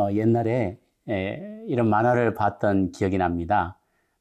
[0.00, 0.78] 어, 옛날에
[1.08, 3.78] 에, 이런 만화를 봤던 기억이 납니다.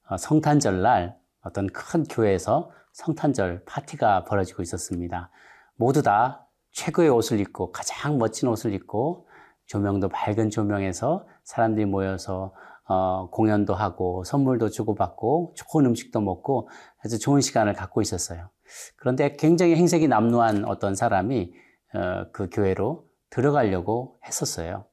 [0.10, 5.30] 어, 성탄절 날 어떤 큰 교회에서 성탄절 파티가 벌어지고 있었습니다.
[5.76, 9.28] 모두 다 최고의 옷을 입고 가장 멋진 옷을 입고
[9.68, 12.54] 조명도 밝은 조명에서 사람들이 모여서
[12.86, 16.70] 어, 공연도 하고 선물도 주고받고 좋은 음식도 먹고
[17.04, 18.50] 아주 좋은 시간을 갖고 있었어요.
[18.98, 21.54] 그런데 굉장히 행색이 남루한 어떤 사람이
[21.94, 24.89] 어, 그 교회로 들어가려고 했었어요.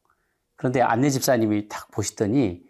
[0.56, 2.62] 그런데 안내 집사님이 딱 보시더니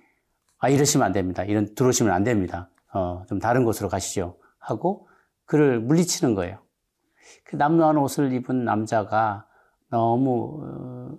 [0.58, 1.44] 아 이러시면 안 됩니다.
[1.44, 2.70] 이런 들어오시면 안 됩니다.
[2.92, 4.38] 어, 좀 다른 곳으로 가시죠.
[4.58, 5.08] 하고
[5.44, 6.58] 그를 물리치는 거예요.
[7.44, 9.46] 그 남루한 옷을 입은 남자가
[9.90, 11.18] 너무 어,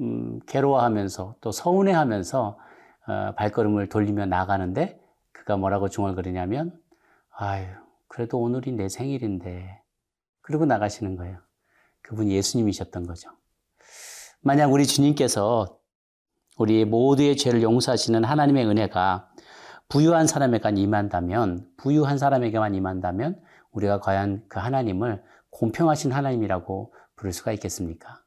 [0.00, 2.58] 음, 괴로워하면서 또 서운해하면서
[3.06, 5.00] 어, 발걸음을 돌리며 나가는데
[5.32, 6.78] 그가 뭐라고 중얼거리냐면
[7.30, 7.66] 아유
[8.08, 9.82] 그래도 오늘이 내 생일인데
[10.40, 11.38] 그러고 나가시는 거예요.
[12.02, 13.30] 그분이 예수님이셨던 거죠.
[14.40, 15.78] 만약 우리 주님께서
[16.56, 19.28] 우리 모두의 죄를 용서하시는 하나님의 은혜가
[19.88, 23.40] 부유한 사람에게만 임한다면, 부유한 사람에게만 임한다면
[23.72, 28.22] 우리가 과연 그 하나님을 공평하신 하나님이라고 부를 수가 있겠습니까?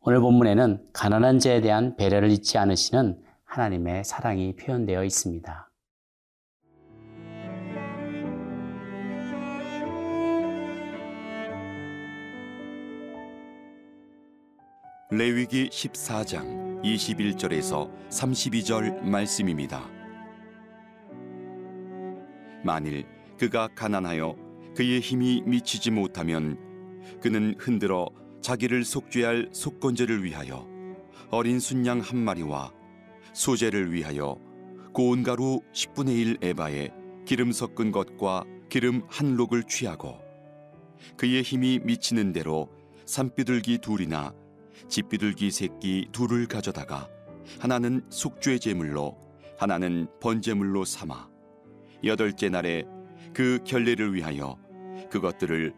[0.00, 5.70] 오늘 본문에는 가난한 자에 대한 배려를 잊지 않으시는 하나님의 사랑이 표현되어 있습니다.
[15.10, 19.88] 레위기 14장 21절에서 32절 말씀입니다.
[22.64, 23.06] 만일
[23.38, 24.36] 그가 가난하여
[24.74, 26.58] 그의 힘이 미치지 못하면
[27.20, 28.08] 그는 흔들어
[28.40, 30.66] 자기를 속죄할 속건제를 위하여
[31.30, 32.72] 어린 순양 한 마리와
[33.32, 34.36] 소제를 위하여
[34.92, 36.90] 고운 가루 10분의 1 에바에
[37.24, 40.18] 기름 섞은 것과 기름 한 록을 취하고
[41.16, 42.68] 그의 힘이 미치는 대로
[43.04, 44.34] 산비둘기 둘이나
[44.88, 47.08] 집비둘기 새끼 둘을 가져다가
[47.60, 49.18] 하나는 속죄 제물로
[49.58, 51.28] 하나는 번제물로 삼아
[52.04, 52.84] 여덟째 날에
[53.32, 54.58] 그 결례를 위하여
[55.10, 55.74] 그것들을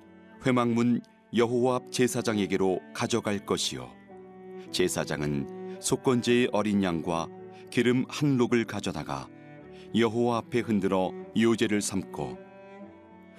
[0.47, 1.01] 회막문
[1.35, 3.91] 여호와 앞 제사장에게로 가져갈 것이요.
[4.71, 7.29] 제사장은 속건제의 어린 양과
[7.71, 9.29] 기름 한 록을 가져다가
[9.95, 12.39] 여호와 앞에 흔들어 요제를 삼고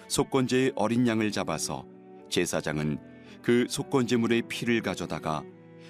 [0.08, 1.86] 속건제의 어린 양을 잡아서
[2.30, 3.00] 제사장은
[3.41, 5.44] 그 속건제물의 피를 가져다가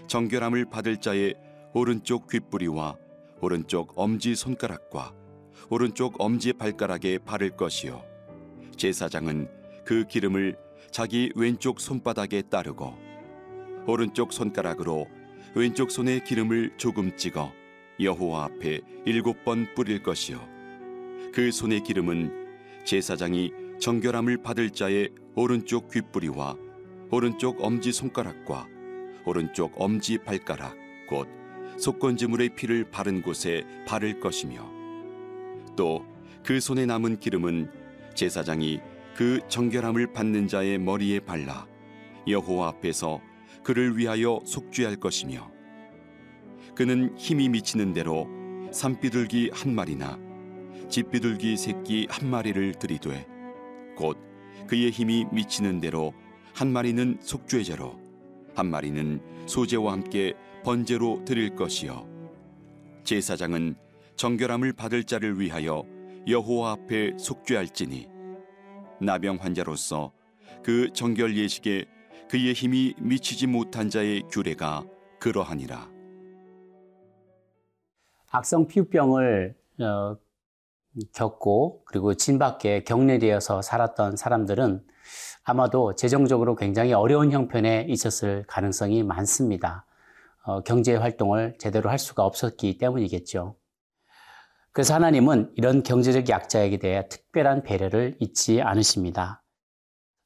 [0.07, 1.35] 정결함을 받을 자의
[1.73, 2.95] 오른쪽 귓뿌리와
[3.41, 5.13] 오른쪽 엄지 손가락과
[5.69, 8.03] 오른쪽 엄지 발가락에 바를 것이요.
[8.75, 9.49] 제사장은
[9.85, 10.57] 그 기름을
[10.91, 12.97] 자기 왼쪽 손바닥에 따르고
[13.85, 15.07] 오른쪽 손가락으로
[15.55, 17.51] 왼쪽 손에 기름을 조금 찍어
[17.99, 20.39] 여호와 앞에 일곱 번 뿌릴 것이요.
[21.33, 26.55] 그 손의 기름은 제사장이 정결함을 받을 자의 오른쪽 귓뿌리와
[27.11, 28.67] 오른쪽 엄지 손가락과
[29.25, 30.75] 오른쪽 엄지 발가락
[31.07, 31.27] 곧
[31.77, 34.69] 속건제물의 피를 바른 곳에 바를 것이며
[35.75, 37.69] 또 그 손에 남은 기름은
[38.15, 38.79] 제사장이
[39.15, 41.67] 그 정결함을 받는 자의 머리에 발라
[42.27, 43.21] 여호와 앞에서
[43.63, 45.51] 그를 위하여 속죄할 것이며
[46.75, 48.27] 그는 힘이 미치는 대로
[48.71, 50.17] 산비둘기 한 마리나
[50.89, 53.27] 집비둘기 새끼 한 마리를 들이되
[53.95, 54.17] 곧
[54.67, 56.13] 그의 힘이 미치는 대로
[56.59, 57.97] 한 마리는 속죄제로
[58.53, 60.33] 한 마리는 소제와 함께
[60.65, 62.05] 번제로 드릴 것이요
[63.05, 63.77] 제사장은
[64.17, 65.85] 정결함을 받을 자를 위하여
[66.27, 68.09] 여호와 앞에 속죄할지니
[68.99, 70.11] 나병 환자로서
[70.61, 71.85] 그 정결 예식에
[72.29, 74.83] 그의 힘이 미치지 못한 자의 규례가
[75.21, 75.89] 그러하니라.
[78.31, 80.17] 악성 피부병을 어,
[81.13, 84.83] 겪고 그리고 진 밖에 격리되어서 살았던 사람들은
[85.43, 89.85] 아마도 재정적으로 굉장히 어려운 형편에 있었을 가능성이 많습니다.
[90.43, 93.55] 어, 경제 활동을 제대로 할 수가 없었기 때문이겠죠.
[94.71, 99.43] 그래서 하나님은 이런 경제적 약자에게 대해 특별한 배려를 잊지 않으십니다.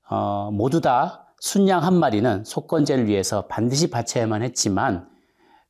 [0.09, 5.09] 어, 모두 다 순양 한 마리는 속건제를 위해서 반드시 바쳐야만 했지만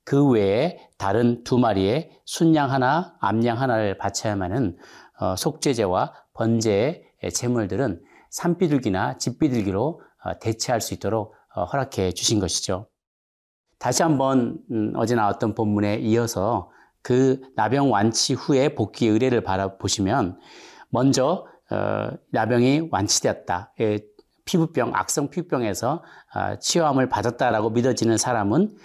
[0.03, 4.77] 그 외에 다른 두 마리의 순양 하나, 암양 하나를 바쳐야만은
[5.19, 8.01] 어, 속죄제와 번제의 제물들은
[8.33, 12.87] 산비둘기나 집비둘기로 어, 대체할 수 있도록 어, 허락해 주신 것이죠.
[13.77, 16.71] 다시 한번 음, 어제 나왔던 본문에 이어서
[17.01, 20.39] 그 나병 완치 후에 복귀 의례를 바라보시면
[20.89, 23.73] 먼저 어, 나병이 완치되었다.
[23.81, 23.99] 예,
[24.45, 26.03] 피부병, 악성 피부병에서
[26.35, 28.75] 어, 치유함을 받았다라고 믿어지는 사람은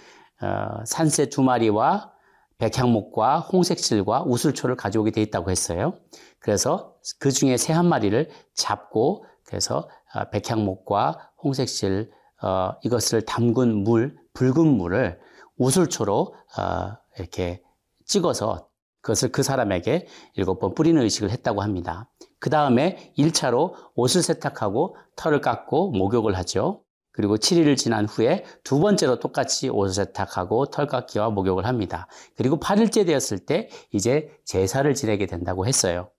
[0.41, 2.11] 어, 산새 두 마리와
[2.59, 5.95] 백향목과 홍색실과 우슬초를 가져오게 돼 있다고 했어요.
[6.39, 12.11] 그래서 그 중에 새 한 마리를 잡고 그래서 어, 백향목과 홍색실
[12.43, 15.19] 어, 이것을 담근 물, 붉은 물을
[15.57, 17.63] 우술초로 어, 이렇게
[18.05, 18.69] 찍어서
[19.01, 22.09] 그것을 그 사람에게 일곱 번 뿌리는 의식을 했다고 합니다.
[22.37, 26.83] 그 다음에 1차로 옷을 세탁하고 털을 깎고 목욕을 하죠.
[27.11, 32.07] 그리고 7일을 지난 후에 두 번째로 똑같이 옷을 세탁하고 털 깎기와 목욕을 합니다.
[32.37, 36.11] 그리고 8일째 되었을 때 이제 제사를 지내게 된다고 했어요.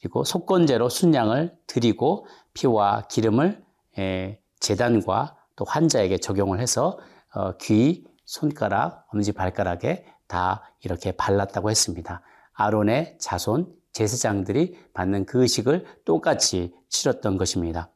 [0.00, 3.62] 그리고 속건제로 순양을 드리고 피와 기름을
[4.60, 6.98] 재단과 또 환자에게 적용을 해서
[7.34, 12.22] 어, 귀, 손가락, 엄지 발가락에 다 이렇게 발랐다고 했습니다.
[12.52, 17.90] 아론의 자손, 제사장들이 받는 그 의식을 똑같이 치렀던 것입니다.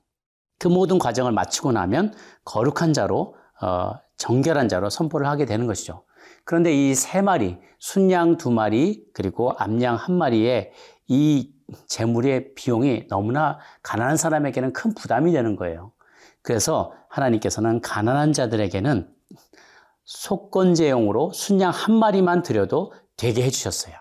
[0.58, 2.14] 그 모든 과정을 마치고 나면
[2.44, 6.04] 거룩한 자로 어, 정결한 자로 선포를 하게 되는 것이죠.
[6.44, 10.72] 그런데 이 세 마리, 순양 두 마리 그리고 암양 한 마리에
[11.06, 11.53] 이
[11.86, 15.92] 재물의 비용이 너무나 가난한 사람에게는 큰 부담이 되는 거예요.
[16.42, 19.08] 그래서 하나님께서는 가난한 자들에게는
[20.04, 23.94] 속건제용으로 순양 한 마리만 드려도 되게 해주셨어요.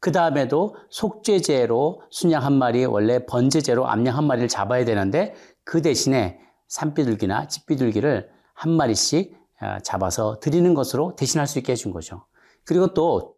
[0.00, 6.38] 그 다음에도 속죄제로 순양 한 마리, 원래 번제제로 암양 한 마리를 잡아야 되는데 그 대신에
[6.68, 12.26] 산비둘기나 집비둘기를 한 마리씩 아, 잡아서 드리는 것으로 대신할 수 있게 해준 거죠.
[12.64, 13.34] 그리고 또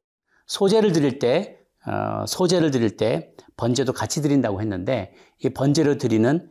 [0.46, 1.59] 소제를 드릴 때, 어,
[2.26, 6.50] 소제를 드릴 때 번제도 같이 드린다고 했는데 이 번제로 드리는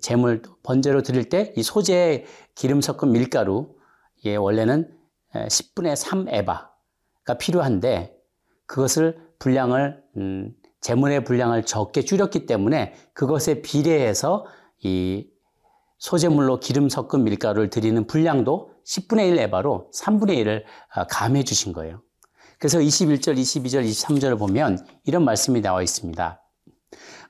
[0.00, 2.24] 재물, 번제로 드릴 때 이 소제에
[2.54, 3.74] 기름 섞은 밀가루,
[4.24, 4.90] 예, 원래는
[5.34, 8.16] 10분의 3 에바가 필요한데
[8.66, 14.46] 그것을 분량을 음, 재물의 분량을 적게 줄였기 때문에 그것에 비례해서
[14.82, 15.28] 이
[15.98, 22.02] 소재물로 기름 섞은 밀가루를 드리는 분량도 10분의 1 에바로 3분의 1을 아, 감해 주신 거예요.
[22.58, 26.40] 그래서 21절, 22절, 23절을 보면 이런 말씀이 나와 있습니다.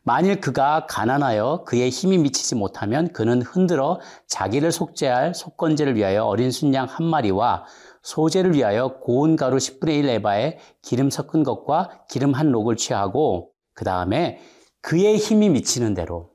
[0.07, 6.87] 만일 그가 가난하여 그의 힘이 미치지 못하면 그는 흔들어 자기를 속죄할 속건제를 위하여 어린 순양
[6.91, 7.65] 한 마리와
[8.03, 13.87] 소재를 위하여 고운 가루 10분의 1 에바에 기름 섞은 것과 기름 한 록을 취하고 그
[13.87, 14.41] 다음에
[14.83, 16.33] 그의 힘이 미치는 대로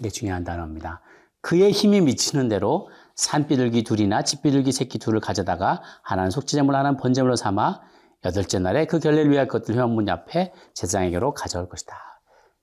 [0.00, 1.02] 이게 중요한 단어입니다.
[1.42, 7.80] 그의 힘이 미치는 대로 산비둘기 둘이나 집비둘기 새끼 둘을 가져다가 하나는 속죄제물 하나는 번제물로 삼아
[8.24, 11.96] 여덟째 날에 그 결례를 위할 것들 회원문 앞에 제사장에게로 가져올 것이다.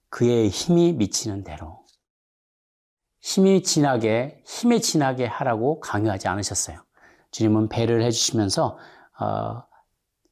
[0.10, 1.84] 그의 힘이 미치는 대로
[3.22, 6.80] 힘이 진하게 힘에 진하게 하라고 강요하지 않으셨어요.
[7.31, 8.78] 주님은 배를 해주시면서
[9.19, 9.63] 어,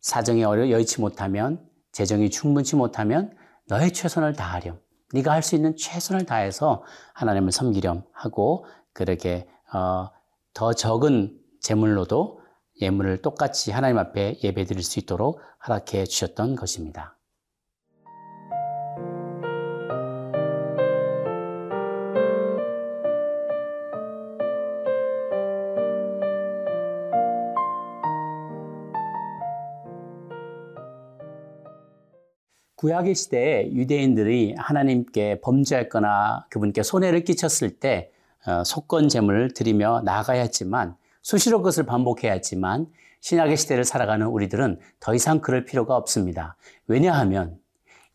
[0.02, 3.36] 사정이 어려 여의치 못하면 재정이 충분치 못하면
[3.68, 4.80] 너의 최선을 다하렴.
[5.14, 6.84] 네가 할 수 있는 최선을 다해서
[7.14, 10.10] 하나님을 섬기렴 하고 그렇게 어,
[10.54, 12.42] 더 적은 재물로도
[12.81, 17.18] 예물을 똑같이 하나님 앞에 예배드릴 수 있도록 허락해 주셨던 것입니다.
[32.83, 38.12] 구약의 시대에 유대인들이 하나님께 범죄했거나 그분께 손해를 끼쳤을 때
[38.45, 42.87] 어, 속건 제물을 드리며 나아가야 했지만 수시로 그것을 반복해야 했지만
[43.21, 46.57] 신약의 시대를 살아가는 우리들은 더 이상 그럴 필요가 없습니다.
[46.87, 47.57] 왜냐하면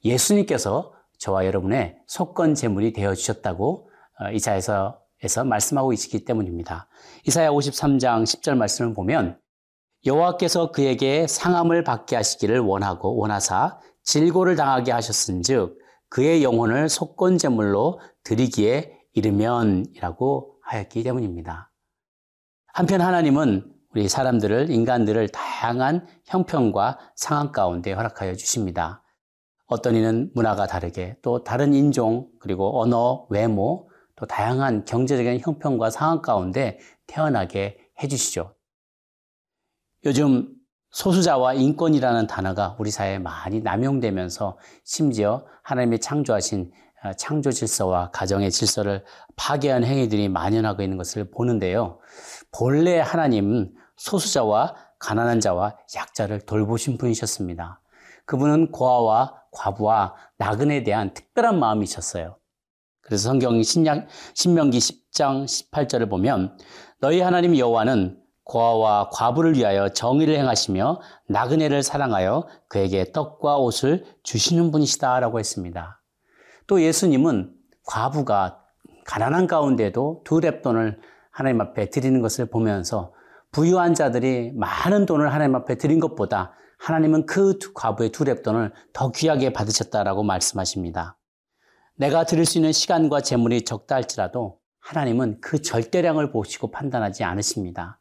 [0.04, 6.86] 예수님께서 저와 여러분의 속건 제물이 되어 주셨다고 어, 이사에서 에서 말씀하고 있기 때문입니다.
[7.26, 9.36] 이사야 53장 10절 말씀을 보면
[10.06, 15.76] 여호와께서 그에게 상함을 받게 하시기를 원하고 원하사 질고를 당하게 하셨은즉
[16.08, 21.67] 그의 영혼을 속건 제물로 드리기에 이르면이라고 하였기 때문입니다.
[22.78, 29.02] 한편 하나님은 우리 사람들을 인간들을 다양한 형편과 상황 가운데 허락하여 주십니다.
[29.66, 36.22] 어떤 이는 문화가 다르게 또 다른 인종 그리고 언어, 외모 또 다양한 경제적인 형편과 상황
[36.22, 38.54] 가운데 태어나게 해주시죠.
[40.04, 40.54] 요즘
[40.90, 49.04] 소수자와 인권이라는 단어가 우리 사회에 많이 남용되면서 심지어 하나님이 창조하신 어, 창조 질서와 가정의 질서를
[49.36, 51.98] 파괴한 행위들이 만연하고 있는 것을 보는데요.
[52.50, 57.80] 본래 하나님 소수자와 가난한 자와 약자를 돌보신 분이셨습니다.
[58.26, 62.36] 그분은 고아와 과부와 나그네에 대한 특별한 마음이셨어요.
[63.00, 66.58] 그래서 성경 신약, 신명기 10장 18절을 보면
[67.00, 75.38] 너희 하나님 여호와는 고아와 과부를 위하여 정의를 행하시며 나그네를 사랑하여 그에게 떡과 옷을 주시는 분이시다라고
[75.38, 75.97] 했습니다.
[76.68, 77.52] 또 예수님은
[77.86, 78.62] 과부가
[79.06, 80.98] 가난한 가운데도 두 랩돈을
[81.30, 83.14] 하나님 앞에 드리는 것을 보면서
[83.50, 89.52] 부유한 자들이 많은 돈을 하나님 앞에 드린 것보다 하나님은 그 과부의 두 랩돈을 더 귀하게
[89.54, 91.16] 받으셨다라고 말씀하십니다.
[91.96, 97.98] 내가 드릴 수 있는 시간과 재물이 적다 할지라도 하나님은 그 절대량을 보시고 판단하지 않으십니다.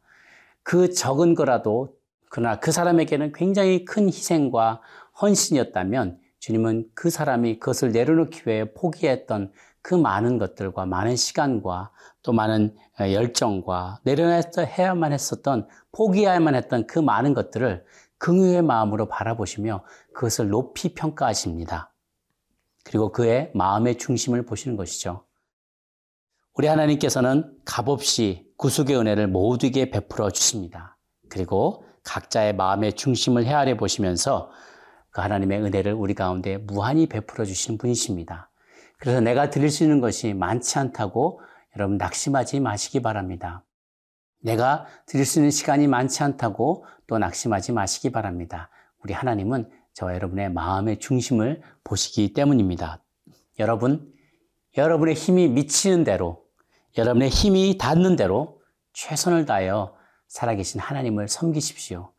[0.62, 1.96] 그 적은 거라도
[2.30, 4.82] 그러나 그 사람에게는 굉장히 큰 희생과
[5.22, 9.52] 헌신이었다면 주님은 그 사람이 그것을 내려놓기 위해 포기했던
[9.82, 11.92] 그 많은 것들과 많은 시간과
[12.24, 17.84] 또 많은 열정과 내려놔야만 했었던 포기해야만 했던 그 많은 것들을
[18.20, 21.94] 긍휼의 마음으로 바라보시며 그것을 높이 평가하십니다.
[22.86, 25.26] 그리고 그의 마음의 중심을 보시는 것이죠.
[26.54, 30.98] 우리 하나님께서는 값없이 구속의 은혜를 모두에게 베풀어 주십니다.
[31.28, 34.50] 그리고 각자의 마음의 중심을 헤아려 보시면서
[35.18, 38.52] 그 하나님의 은혜를 우리 가운데 무한히 베풀어 주시는 분이십니다.
[39.00, 41.42] 그래서 내가 드릴 수 있는 것이 많지 않다고
[41.76, 43.64] 여러분 낙심하지 마시기 바랍니다.
[44.44, 48.70] 내가 드릴 수 있는 시간이 많지 않다고 또 낙심하지 마시기 바랍니다.
[49.04, 53.04] 우리 하나님은 저와 여러분의 마음의 중심을 보시기 때문입니다.
[53.58, 54.14] 여러분,
[54.78, 56.46] 여러분의 힘이 미치는 대로,
[56.96, 58.62] 여러분의 힘이 닿는 대로
[58.94, 59.96] 최선을 다하여
[60.28, 62.14] 살아계신 하나님을 섬기십시오.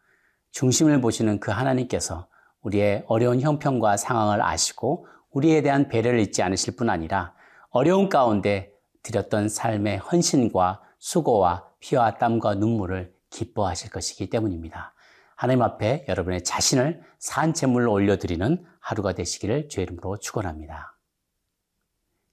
[0.50, 2.26] 중심을 보시는 그 하나님께서
[2.68, 7.34] 우리의 어려운 형편과 상황을 아시고 우리에 대한 배려를 잊지 않으실 뿐 아니라
[7.70, 8.72] 어려운 가운데
[9.02, 14.94] 드렸던 삶의 헌신과 수고와 피와 땀과 눈물을 기뻐하실 것이기 때문입니다.
[15.36, 20.98] 하나님 앞에 여러분의 자신을 산채물로 올려드리는 하루가 되시기를 주의 이름으로 축원합니다.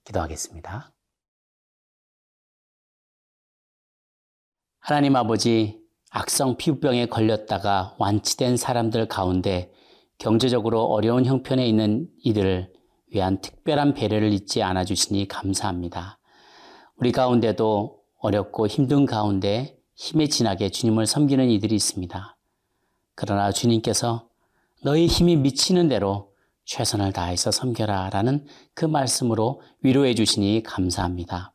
[0.06, 0.92] 기도하겠습니다.
[4.80, 9.72] 하나님 아버지, 악성 피부병에 걸렸다가 완치된 사람들 가운데
[10.18, 12.72] 경제적으로 어려운 형편에 있는 이들을
[13.08, 16.20] 위한 특별한 배려를 잊지 않아 주시니 감사합니다.
[16.98, 22.38] 우리 가운데도 어렵고 힘든 가운데 힘에 진하게 주님을 섬기는 이들이 있습니다.
[23.16, 24.28] 그러나 주님께서
[24.84, 26.34] 너희 힘이 미치는 대로
[26.66, 31.55] 최선을 다해서 섬겨라 라는 그 말씀으로 위로해 주시니 감사합니다.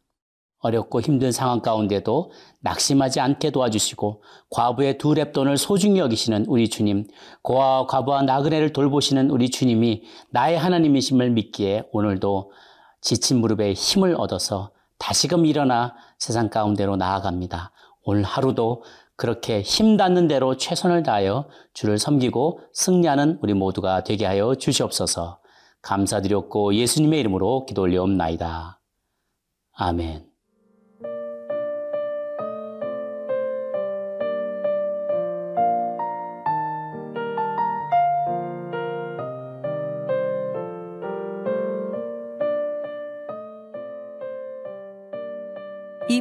[0.61, 7.07] 어렵고 힘든 상황 가운데도 낙심하지 않게 도와주시고 과부의 두 랩돈을 소중히 여기시는 우리 주님,
[7.43, 12.53] 고아와 과부와 나그네를 돌보시는 우리 주님이 나의 하나님이심을 믿기에 오늘도
[13.01, 17.73] 지친 무릎에 힘을 얻어서 다시금 일어나 세상 가운데로 나아갑니다.
[18.05, 18.85] 오늘 하루도
[19.17, 25.41] 그렇게 힘 닿는 대로 최선을 다하여 주를 섬기고 승리하는 우리 모두가 되게 하여 주시옵소서
[25.83, 28.81] 감사드렸고 예수님의 이름으로 기도 올려옵나이다.
[29.73, 30.30] 아멘.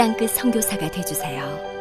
[0.00, 1.79] 땅끝 성교사가 되주세요